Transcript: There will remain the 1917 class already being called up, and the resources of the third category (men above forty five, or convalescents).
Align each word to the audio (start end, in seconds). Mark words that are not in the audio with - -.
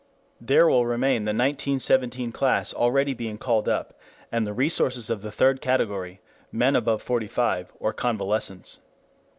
There 0.41 0.67
will 0.67 0.87
remain 0.87 1.25
the 1.25 1.29
1917 1.29 2.31
class 2.31 2.73
already 2.73 3.13
being 3.13 3.37
called 3.37 3.69
up, 3.69 3.99
and 4.31 4.47
the 4.47 4.51
resources 4.53 5.11
of 5.11 5.21
the 5.21 5.31
third 5.31 5.61
category 5.61 6.21
(men 6.51 6.75
above 6.75 7.03
forty 7.03 7.27
five, 7.27 7.71
or 7.79 7.93
convalescents). 7.93 8.79